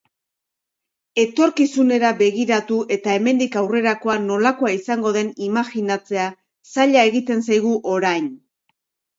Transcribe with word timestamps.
Etorkizunera 1.23 2.09
begiratu 2.21 2.79
eta 2.95 3.13
hemendik 3.17 3.57
aurrerakoa 3.61 4.15
nolakoa 4.25 4.73
izango 4.79 5.13
den 5.19 5.31
imajinatzea 5.49 6.27
zaila 6.75 7.05
egiten 7.13 7.49
zaigu 7.51 7.79
orain. 7.99 8.31